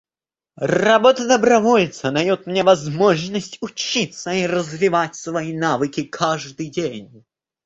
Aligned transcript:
Работа 0.79 1.27
добровольца 1.27 2.09
дает 2.09 2.47
мне 2.47 2.63
возможность 2.63 3.59
учиться 3.61 4.31
и 4.33 4.47
развивать 4.47 5.13
свои 5.15 5.55
навыки 5.55 6.01
каждый 6.03 6.69
день. 6.71 7.23